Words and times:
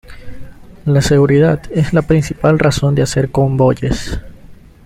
La 0.87 0.99
seguridad 1.03 1.61
es 1.69 1.93
la 1.93 2.01
principal 2.01 2.57
razón 2.57 2.95
de 2.95 3.03
hacer 3.03 3.29
convoyes. 3.29 4.19